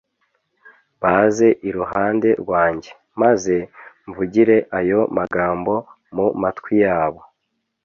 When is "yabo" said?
6.85-7.21